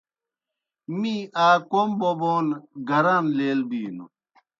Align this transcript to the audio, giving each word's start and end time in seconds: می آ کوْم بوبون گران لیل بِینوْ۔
می 0.99 1.15
آ 1.47 1.49
کوْم 1.71 1.89
بوبون 1.99 2.45
گران 2.87 3.23
لیل 3.37 3.59
بِینوْ۔ 3.69 4.05